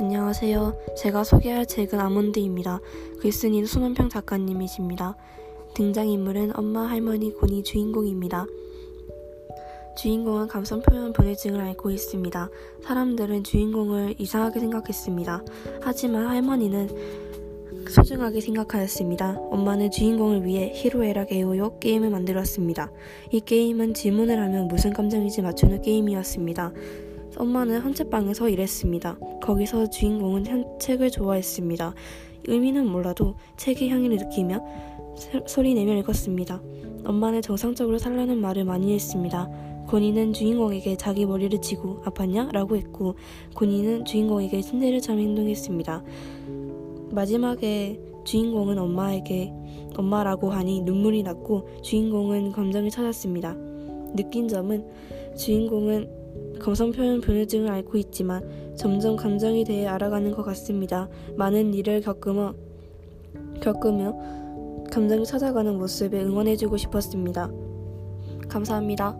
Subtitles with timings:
[0.00, 0.78] 안녕하세요.
[0.96, 2.80] 제가 소개할 책은 아몬드입니다.
[3.20, 5.16] 글쓴이는 손원평 작가님이십니다.
[5.74, 8.46] 등장인물은 엄마, 할머니, 고니 주인공입니다.
[9.96, 12.48] 주인공은 감성 표현 불내증을 앓고 있습니다.
[12.84, 15.44] 사람들은 주인공을 이상하게 생각했습니다.
[15.82, 16.88] 하지만 할머니는
[17.88, 19.36] 소중하게 생각하였습니다.
[19.50, 22.92] 엄마는 주인공을 위해 히로에라 게오요 게임을 만들었습니다.
[23.32, 26.72] 이 게임은 질문을 하면 무슨 감정인지 맞추는 게임이었습니다.
[27.38, 29.18] 엄마는 헌책방에서 일했습니다.
[29.40, 31.94] 거기서 주인공은 현, 책을 좋아했습니다.
[32.48, 34.60] 의미는 몰라도 책의 향기를 느끼며
[35.46, 36.60] 소리 내며 읽었습니다.
[37.04, 39.48] 엄마는 정상적으로 살라는 말을 많이 했습니다.
[39.86, 42.52] 고니는 주인공에게 자기 머리를 치고 아팠냐?
[42.52, 43.14] 라고 했고
[43.54, 46.02] 고니는 주인공에게 침대를처럼 행동했습니다.
[47.12, 49.52] 마지막에 주인공은 엄마에게
[49.96, 53.54] 엄마라고 하니 눈물이 났고 주인공은 감정을 찾았습니다.
[54.14, 54.84] 느낀 점은
[55.36, 56.17] 주인공은
[56.60, 61.08] 감성 표현 불내증을 앓고 있지만 점점 감정에 대해 알아가는 것 같습니다.
[61.36, 62.54] 많은 일을 겪으며,
[63.60, 64.16] 겪으며
[64.90, 67.50] 감정을 찾아가는 모습에 응원해주고 싶었습니다.
[68.48, 69.16] 감사합니다.